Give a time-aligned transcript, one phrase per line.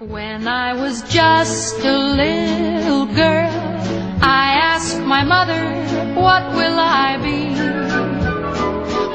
[0.00, 3.50] When I was just a little girl,
[4.22, 5.58] I asked my mother,
[6.14, 7.50] What will I be?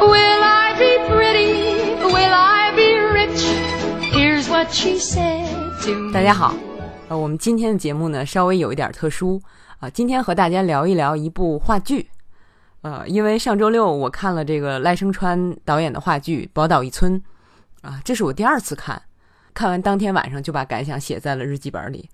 [0.01, 2.03] Will I be pretty?
[2.03, 3.45] Will I be rich?
[4.11, 5.47] Here's what she said
[5.83, 6.11] to me.
[6.11, 6.53] 大家好，
[7.07, 9.41] 呃，我们今天的节目呢稍微有一点特殊
[9.79, 12.09] 啊、今天和大家聊一聊一部话剧。
[12.81, 17.21] 呃，因为上周六我看了这个赖声川导演的话剧《宝岛一村》，
[17.87, 19.01] 啊，这是我第二次看，
[19.53, 22.09] 看完当天晚上就把感想写在了日记本里。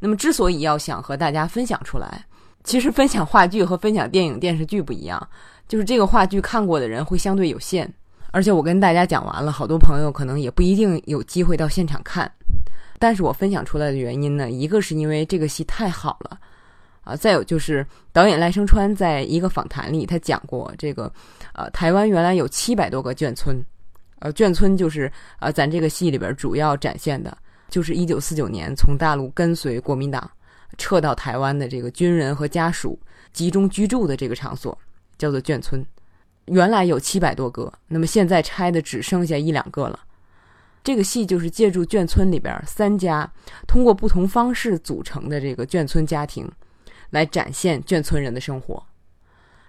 [0.00, 2.24] 那么，之所以要想和大家分享出来，
[2.62, 5.28] 其实分享话剧和分享电影电视剧不一样，
[5.66, 7.90] 就是这个话剧看过的人会相对有限，
[8.30, 12.30] 而且我跟大家讲完了，好多朋友可能也不一定有机会到现场看。
[12.98, 16.38] 但是我分享出来的原因呢，一个是因为这个戏太好了，
[17.02, 21.10] 啊，再有就是导演赖声川在一个访谈里，他讲过这个，
[21.54, 23.56] 呃，台湾原来有七百多个眷村，
[24.24, 27.36] 呃，眷村就是呃，咱这个戏里边主要展现的，
[27.68, 30.30] 就是一九四九年从大陆跟随国民党
[30.78, 32.98] 撤到台湾的这个军人和家属
[33.34, 34.76] 集中居住的这个场所，
[35.18, 35.84] 叫做眷村。
[36.46, 40.00] 原来有七百多个，那么现在拆的只剩下一两个了。
[40.82, 43.30] 这个戏就是借助眷村里边三家
[43.66, 46.50] 通过不同方式组成的这个眷村家庭，
[47.10, 48.82] 来展现眷村人的生活。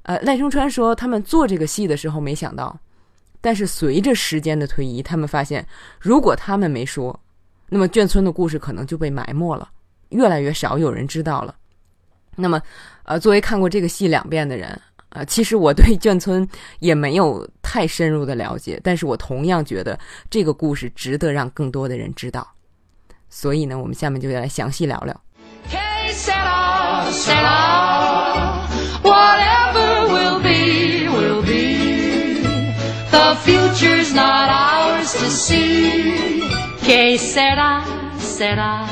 [0.04, 2.80] 呃，赖声川说，他们做这个戏的时候没想到，
[3.46, 5.64] 但是随着时间的推移，他们发现，
[6.00, 7.20] 如果他们没说，
[7.70, 9.70] 那么眷村的故事可能就被埋没了，
[10.10, 11.54] 越来越少有人知道了。
[12.36, 12.60] 那么，
[13.04, 22.52] 呃，作为看过这个戏两遍的人，呃，其实我对眷村也没有太深入的了解，但是我同样觉得这个故事值得让更多的人知道。
[23.30, 25.22] 所以呢，我们下面就来详细聊聊。
[33.44, 36.42] Future's not ours to see.
[36.82, 37.82] Que sera,
[38.20, 38.88] sera.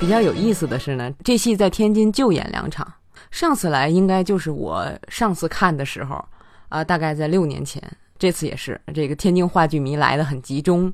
[0.00, 2.86] 比较有意思的是呢，这戏在天津就演两场，
[3.30, 6.24] 上次来应该就是我上次看的时候
[6.68, 7.82] 啊、大概在六年前。
[8.18, 10.92] 这次也是，这个天津话剧迷来的很集中，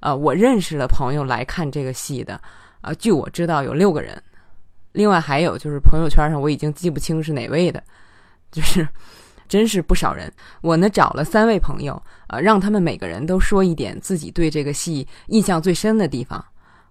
[0.00, 2.40] 呃，我认识的朋友来看这个戏的，
[2.80, 4.20] 啊、据我知道有六个人，
[4.92, 7.82] 另外还有就是朋友圈上我已经记不清是哪位的，
[8.50, 8.88] 就是
[9.52, 10.32] 真是不少人。
[10.62, 16.42] 我呢找了三位朋友，呃，让他们每个人都说一点自己对这个戏印象最深的地方。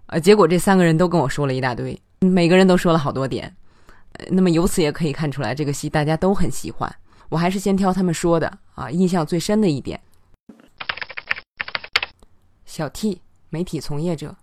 [0.06, 3.52] 呃，结果这三个人都跟我说了一大堆，每个人都说了好多点。
[4.30, 6.94] 那么由此也可以看出来，这个戏大家都很喜欢。
[7.30, 8.46] 我还是先挑他们说的
[8.76, 10.00] 啊，印象最深的一点。
[12.64, 14.36] 小 T，媒体从业者，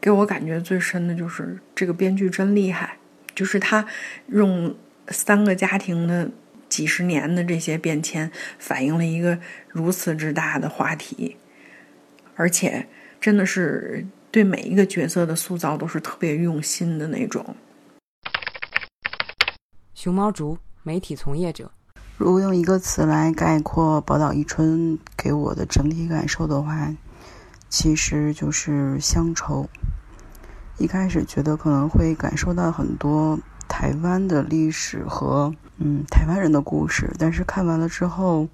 [0.00, 2.96] 给我感觉最深的就是这个编剧真厉害，
[3.34, 3.84] 就是他
[4.28, 4.72] 用
[5.08, 6.30] 三个家庭的
[6.68, 11.36] 几十年的这些变迁，反映了一个如此之大的话题，
[12.36, 12.86] 而且
[13.20, 17.56] 真的是对每一个角色的塑造都是特别用心的那种。
[19.94, 21.72] 熊猫竹，媒体从业者，
[22.16, 26.94] 如果用一个词来概括《宝岛一春》给我的整体感受的话，
[27.68, 29.68] 其实就是乡愁。
[30.78, 33.36] 一开始觉得可能会感受到很多
[33.68, 38.48] 台湾的历史和嗯台湾人的故事，但是看完了之后，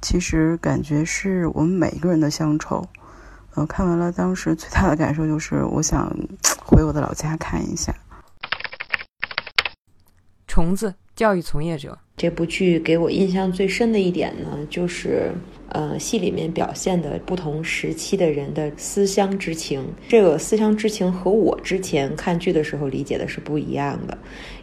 [0.00, 2.86] 其实感觉是我们每一个人的乡愁。
[3.54, 6.10] 呃，看完了，当时最大的感受就是，我想
[6.64, 7.94] 回我的老家看一下。
[10.48, 15.32] 虫子，教育从业者，这部剧给我印象最深的一点呢，就是
[15.70, 19.84] 呃，戏里面表现的不同时期的人的思乡之情。
[20.08, 24.16] 这个思乡之情和我之前看剧的时候理解的是不一样的，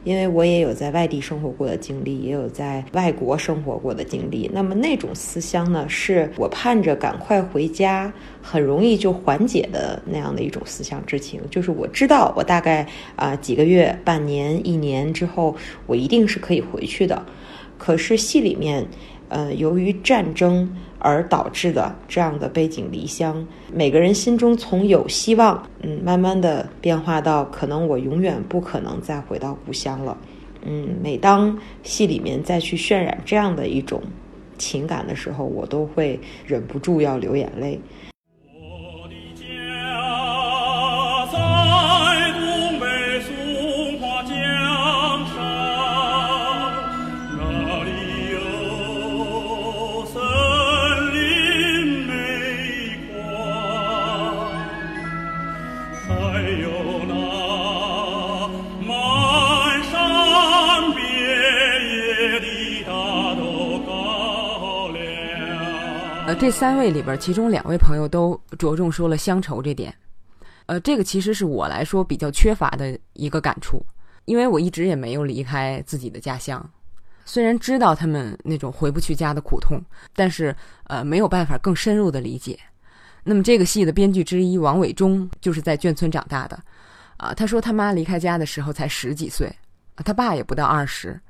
[0.05, 4.49] 因为我也有在外地生活过的经历，也有在外国生活过的经历。
[4.53, 8.11] 那么那种思乡呢，是我盼着赶快回家，
[8.41, 11.41] 很容易就缓解的那样的一种思乡之情。
[11.51, 15.53] 就是我知道，我大概啊、几个月、半年、一年之后，
[15.85, 17.21] 我一定是可以回去的。
[17.83, 18.85] 可是戏里面，
[19.29, 23.43] 呃，由于战争而导致的这样的背井离乡，
[23.73, 30.15] 每个人心中从有希望，嗯，慢慢的变化到可能我永远不可能再回到故乡了。
[30.63, 33.99] 嗯，每当戏里面再去渲染这样的一种
[34.59, 37.79] 情感的时候，我都会忍不住要流眼泪。
[66.41, 69.93] 这三位里边，其中两位朋友都着重说了乡愁这点。
[70.65, 73.79] 呃，这个其实是我来说比较缺乏的一个感触，
[74.25, 76.67] 因为我一直也没有离开自己的家乡，
[77.25, 79.79] 虽然知道他们那种回不去家的苦痛，
[80.15, 80.55] 但是
[80.85, 82.57] 呃没有办法更深入的理解。
[83.23, 86.59] 那么这个戏的编剧之一王伟忠就是在眷村长大的，
[87.17, 89.47] 啊，他说他妈离开家的时候才十几岁，
[89.97, 91.21] 他爸也不到二十，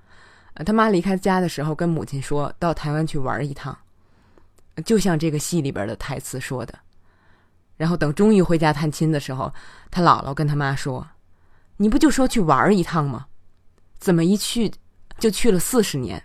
[0.65, 3.77] 他妈离开家的时候跟母亲说到台湾去玩一趟，
[4.85, 6.77] 就像这个戏里边的台词说的。
[7.77, 9.51] 然后等终于回家探亲的时候，
[9.89, 11.07] 他姥姥跟他妈说
[11.77, 13.25] ：“你不就说去玩一趟吗？
[13.97, 14.71] 怎么一去
[15.17, 16.21] 就去了四十年？”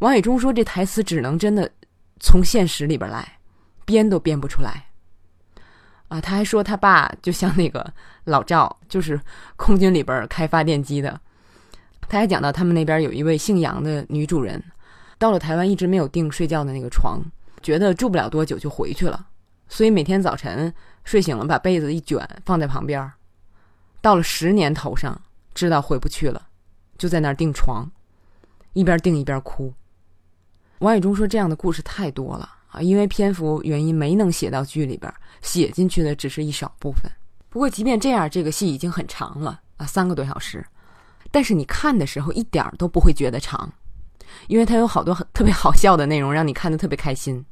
[0.00, 1.70] 王伟忠说：“这台词只能真的
[2.18, 3.38] 从现实里边来，
[3.84, 4.86] 编都编不出来。”
[6.08, 7.92] 啊，他还说他爸就像那个
[8.24, 9.20] 老赵，就是
[9.54, 11.20] 空军里边开发电机的。
[12.08, 14.60] 他还讲到他们那边有一位姓杨的女主人，
[15.20, 17.20] 到了台湾一直没有订睡觉的那个床，
[17.62, 19.26] 觉得住不了多久就回去了。
[19.68, 20.72] 所以每天早晨
[21.04, 23.12] 睡醒了，把被子一卷放在旁边
[24.00, 25.20] 到了十年头上，
[25.52, 26.48] 知道回不去了，
[26.96, 27.86] 就在那儿订床，
[28.72, 29.70] 一边订一边哭。
[30.78, 35.12] 王宇中说：“这样的故事太多了啊，因为篇幅原因没能写到剧里边，
[35.42, 37.12] 写进去的只是一少部分。
[37.50, 40.64] 不过即便这样，这个戏已经很长了啊，三个多小时，
[41.30, 43.70] 但是你看的时候一点都不会觉得长，
[44.48, 47.44] 因为它有好多特别好笑的内容，让你看得特别开心。”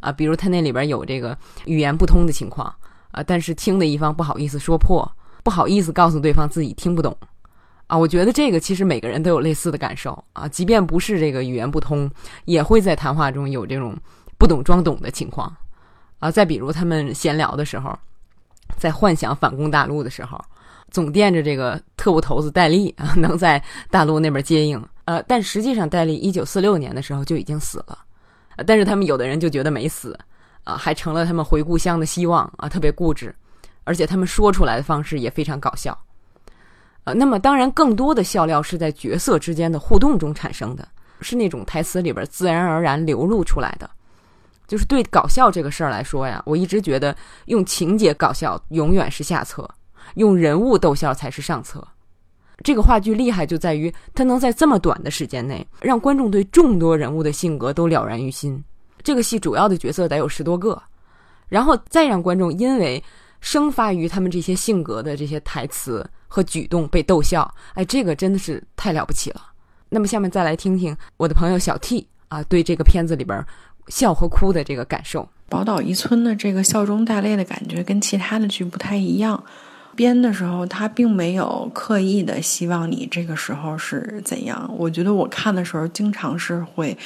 [0.00, 2.66] 啊，比如他那里边有这个语言不通的情况
[3.12, 5.08] 啊，但是听的一方不好意思说破，
[5.44, 7.16] 不好意思告诉对方自己听不懂
[7.86, 7.96] 啊。
[7.96, 12.10] 我觉得这个其实每个人都有类似的感受啊，即便不是这个语言不通，
[12.46, 13.96] 也会在谈话中有这种
[14.36, 15.56] 不懂装懂的情况
[16.18, 16.28] 啊。
[16.28, 17.96] 再比如他们闲聊的时候，
[18.76, 20.36] 在幻想反攻大陆的时候，
[20.92, 23.60] 总惦着这个特务头子戴笠啊 能在
[23.90, 27.98] 大陆那边接应，呃，但实际上戴笠一九四六年的时候就已经死了。
[28.66, 30.16] 但是他们有的人就觉得没死，
[30.62, 33.34] 啊，还成了他们回故乡的希望啊，特别固执，
[33.84, 35.98] 而且他们说出来的方式也非常搞笑，
[37.04, 40.86] 呃，那么当然更多的笑料是在角色之间的互动中产生的，
[41.22, 43.88] 是那种台词里边自然而然流露出来的，
[44.68, 47.16] 就是对搞笑这个事儿来说呀，我一直觉得
[47.46, 49.68] 用情节搞笑永远是下策，
[50.14, 51.86] 用人物逗笑才是上策。
[52.64, 58.62] 这个话剧厉害就在于，它能在这么短的时间内，让观众对众多人物的性格都了然于心。
[59.02, 60.80] 这个戏主要的角色得有十多个，
[61.48, 63.02] 然后再让观众因为
[63.40, 67.52] 生发于他们这些性格的这些台词和举动被逗笑。
[67.74, 69.42] 哎，这个真的是太了不起了。
[69.88, 73.44] 那么下面再来听听我的朋友小 T 啊，对这个片子里边
[73.88, 75.28] 笑和哭的这个感受。
[75.48, 79.42] 宝岛一村的这个笑中带泪的感觉跟其他的剧不太一样。
[79.94, 84.72] 编的时候，他并没有刻意的希望你这个时候是怎样。
[84.76, 86.96] 我觉得我看的时候，经常是会，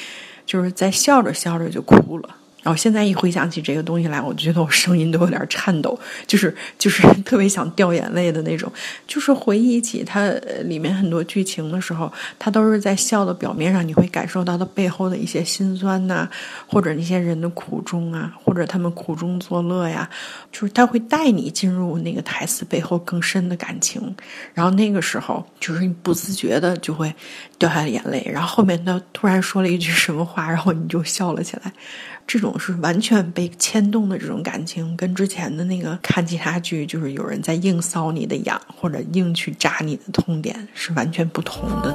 [0.44, 2.28] 就是在笑着笑着就哭了。
[2.66, 5.96] 然后现在一回想起这个东西来，我觉得我声音都有点颤抖，
[6.26, 8.68] 就是就是 特别想掉眼泪的那种。
[9.06, 10.28] 就是回忆起它
[10.64, 16.28] 里面很多剧情的时候，它都是在笑的表面上，你会感受到它背后的一些心酸呐，
[16.66, 20.10] 或者那些人的苦衷啊，或者他们苦中作乐呀。
[20.50, 24.12] 就是他会带你进入那个台词背后更深的感情，
[24.54, 27.14] 然后那个时候就是你不自觉的就会
[27.60, 31.72] 掉下眼泪，然后后面他突然说了一句什么话，然后你就笑了起来。
[32.26, 41.94] 这种是完全被牵动的这种感情，跟之前的那个看其他剧，就是有人在硬搔你的痒或者硬去扎你的痛点，是完全不同的。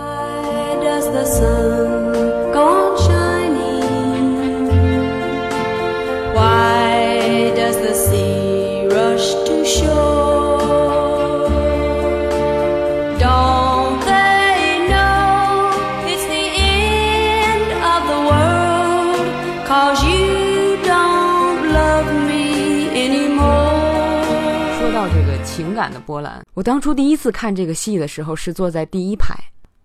[25.51, 26.41] 情感的波澜。
[26.53, 29.35] 我当初第一次看这个戏的时候，是坐在第一排，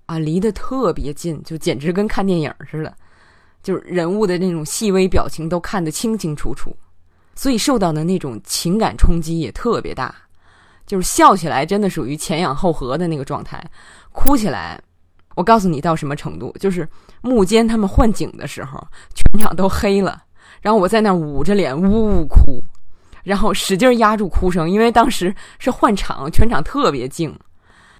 [0.06, 2.94] 啊，离得特别近，就简直跟看电影似的，
[3.64, 6.74] 就是人物的那种细微表情都看得清清楚楚，
[7.34, 10.14] 所以受到的那种情感冲击也特别大。
[10.86, 13.60] 就是笑起来真的属于前仰后合的那个状态，
[14.12, 14.80] 哭起来，
[15.34, 16.88] 我告诉你到什么程度，就是
[17.22, 18.80] 幕间他们换景的时候，
[19.12, 20.22] 全场都黑了，
[20.62, 22.62] 然后我在那捂着脸呜呜哭。
[23.26, 27.36] 然后使劲压住哭声，因为当时是换场，全场特别静，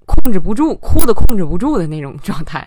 [0.04, 2.66] 控制不住，哭的控制不住的那种状态，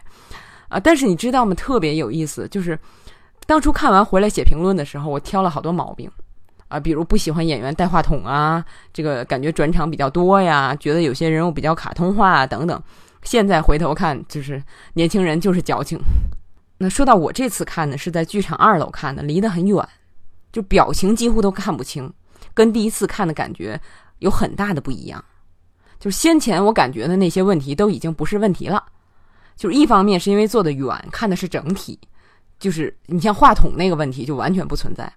[0.68, 0.78] 啊！
[0.78, 1.56] 但是你知道吗？
[1.56, 2.78] 特别有意思，就是
[3.46, 6.12] 当初看完回来写评论的时候，我挑了好多毛病，
[6.68, 8.62] 啊，比如不喜欢演员带话筒啊，
[8.92, 12.78] 这个感觉转场比较多呀，觉得有些人物比较卡通化啊等等。
[13.24, 14.62] 现在回头看，就是
[14.96, 15.98] 年轻人就是矫情。
[16.78, 19.88] 那说到我这次看呢，是在剧场二楼看的，离得很远，
[20.52, 22.12] 就表情几乎都看不清。
[22.60, 23.80] 跟第一次看的感觉
[24.18, 25.24] 有很大的不一样。
[25.98, 28.84] 就是先前我感觉的那些问题都已经不是问题了。
[29.56, 31.98] 就是一方面是因为坐得远，看的是整体，
[32.60, 35.10] 就是你像话筒那个问题就完全不存在。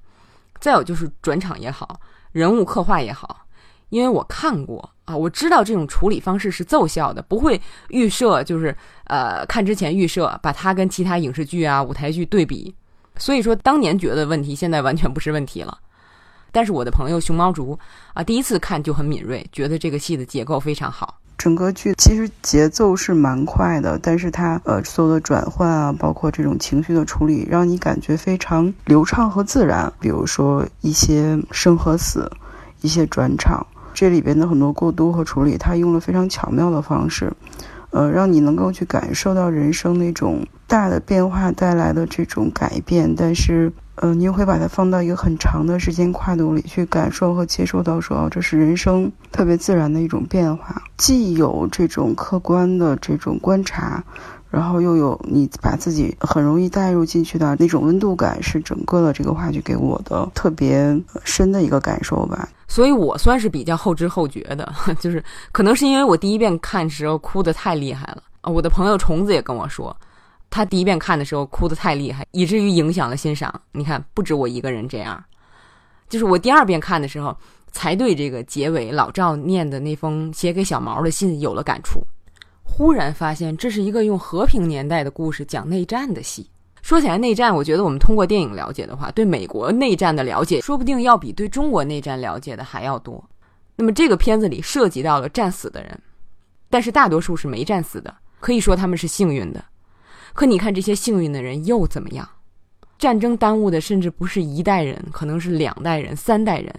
[0.60, 3.44] 再有就是转场也好，人物刻画也好，
[3.88, 12.72] 因为我看过啊，我知道这种处理方式是奏效的，不会预设，就是呃看之前预设把它跟其他影视剧啊、舞台剧对比。
[13.16, 15.78] 所以说当年觉得问题，现在完全不是问题了。
[16.52, 17.76] 但是我的朋友熊猫竹
[18.12, 21.18] 啊，第一次看就很敏锐，觉得这个戏的结构非常好。
[21.38, 29.92] 整个剧其实节奏是蛮快的，但是它呃所有的转换啊，包括这种情绪的处理，让你感觉非常流畅和自然。
[29.98, 32.30] 比如说一些生和死，
[32.82, 37.32] 一些转场，这里边的很多过渡和处理，它用了非常巧妙的方式，
[37.90, 43.72] 呃，让你能够去感受到人生那种大的变化带来的这种改变，但是。
[43.96, 54.02] 嗯，你又会把它放到一个很长的时间跨度里去感受和接受到，说，这是人生特别自然的一种变化，既有这种客观的这种观察，
[54.50, 62.48] 然后又有你把自己很容易带入进去的那种温度感，是整个的这个话剧给我的特别深的一个感受吧。
[62.66, 65.22] 所以我算是比较后知后觉的， 就是
[65.52, 68.50] 可能是因为我第一遍看时候哭的太厉害了啊。
[68.50, 69.94] 我的朋友虫子也跟我说。
[70.52, 73.52] 他第一遍看的时候哭得太厉害，以至于影响了欣赏。
[73.72, 75.24] 你看，不止我一个人这样。
[76.10, 77.34] 就是我第二遍看的时候，
[77.72, 82.02] 才对这个结尾老赵念的那封写给小毛的信有了感触。
[82.62, 86.46] 忽然发现，这是一个用和平年代的故事讲内战的戏。
[86.82, 93.24] 说起来，内战，我觉得我们通过电影了解的话，对美国内战的了解，说不定要比对中国内战了解的还要多。
[93.74, 95.98] 那么这个片子里涉及到了战死的人，
[96.68, 99.64] 但是大多数是没战死的，可以说他们是幸运的。
[100.34, 102.28] 可你看这些幸运的人又怎么样？
[102.98, 106.72] 战争耽误的甚至不是一代人，可能是两代人、三代人。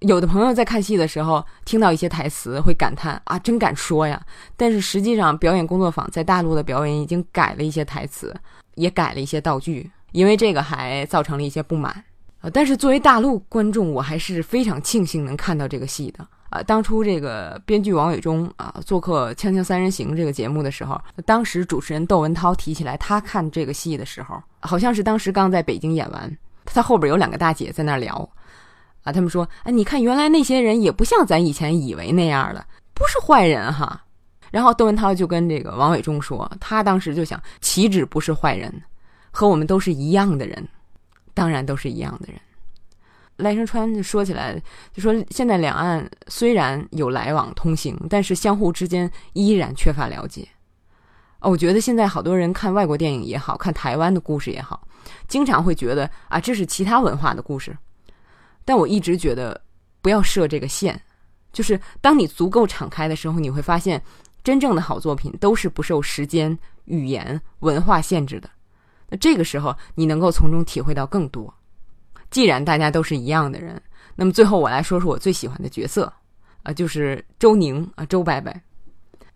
[0.00, 4.20] 有的朋友在看戏的时候听到一些台词会感叹：“啊，真敢说呀！”
[4.54, 8.34] 但是实际上，表演工作坊在大陆的表演已经改了一些台词，
[8.74, 12.04] 也改了一些道具，因为这个还造成了一些不满。
[12.42, 16.28] 呃，但是作为大陆观众，我还是非常庆幸能看到这个戏的。
[16.54, 28.14] 啊，当初这个编剧王伟忠啊做客《锵锵三人行》这个节目的时候，当时主持人窦文涛提起来他看这个戏的时候，好像是当时刚在北京演完，他后边有两个大姐在那聊，
[29.02, 34.00] 啊，他们说，哎，你看原来那些人也不像咱以前以为那样的，不是坏人哈。
[34.52, 38.72] 然后窦文涛就跟这个王伟忠说，他当时就想，岂止不是坏人，
[39.32, 40.64] 和我们都是一样的人，
[41.34, 42.40] 当然都是一样的人。
[43.36, 44.60] 赖声川就说起来，
[44.92, 50.46] 就说现在两岸虽然有来往通行，但是相互之间依然缺乏了解。
[51.40, 54.86] 哦，我觉得现在好多人看外国电影也好看台湾的故事也好，
[55.28, 57.76] 经常会觉得啊，这是其他文化的故事。
[58.64, 59.60] 但我一直觉得
[60.00, 60.98] 不要设这个线，
[61.52, 64.02] 就是当你足够敞开的时候，你会发现
[64.42, 68.48] 真正的好作品都是不受时间、语言、文化限制的。
[69.10, 71.52] 那这个时候，你能够从中体会到更多。
[72.34, 73.80] 既然大家都是一样的人，
[74.16, 76.12] 那么最后我来说说我最喜欢的角色，
[76.64, 78.52] 啊，就是周宁啊，周伯伯，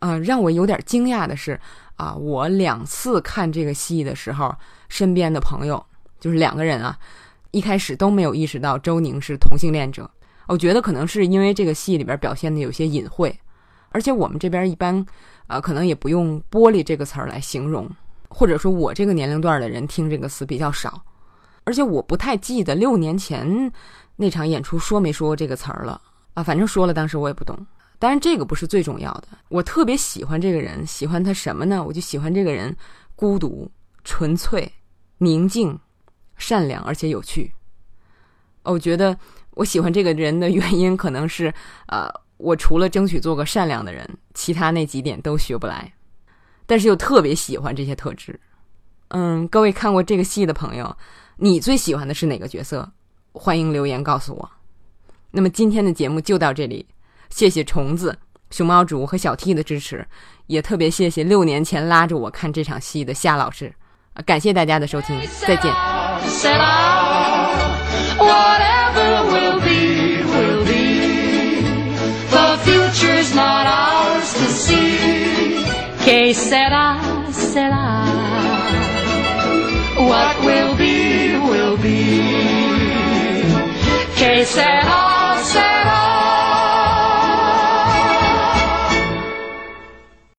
[0.00, 1.60] 啊，让我有点惊讶的是，
[1.94, 4.52] 啊，我两次看这个戏的时候，
[4.88, 5.80] 身边的朋友
[6.18, 6.98] 就是两个人啊，
[7.52, 10.10] 一开始都没有意识到周宁是同性恋者。
[10.48, 13.32] 我觉得可能是因为这个戏里边表现的有些隐晦，
[13.90, 15.06] 而且我们这边一般，
[15.46, 17.88] 啊，可能也不用“玻璃”这个词儿来形容，
[18.28, 21.00] 或者说我这个年龄段的人听这个词比较少。
[21.68, 23.70] 而且我不太记得六年前
[24.16, 26.00] 那场演出说没说过这个词儿了
[26.32, 27.54] 啊，反正说了，当时我也不懂。
[27.98, 31.84] 当然这个不是最重要的，我特别喜欢这个人，喜欢他什么呢？
[31.84, 32.74] 我就喜欢这个人
[33.14, 33.70] 孤独、
[34.02, 34.72] 纯粹、
[35.18, 35.78] 宁静、
[36.38, 37.52] 善良，而且有趣。
[38.62, 39.14] 我觉得
[39.50, 41.52] 我喜欢这个人的原因可能是，
[41.88, 42.08] 呃，
[42.38, 45.92] 我除了争取做个善良的人，其他那几点都学不来，
[46.64, 48.40] 但是又特别喜欢这些特质。
[49.08, 50.96] 嗯，各位看过这个戏的朋友。
[51.40, 52.90] 你最喜欢的是哪个角色？
[53.32, 54.50] 欢迎留言告诉我。
[55.30, 56.84] 那么今天的节目就到这里，
[57.30, 58.18] 谢谢虫子、
[58.50, 60.04] 熊猫主和小 T 的支持，
[60.48, 63.72] 也特别谢谢六年前拉着我看这场戏的夏老师。
[64.26, 65.16] 感谢大家的收听，
[65.46, 65.72] 再见。
[80.00, 80.77] What will
[84.18, 85.77] case at all.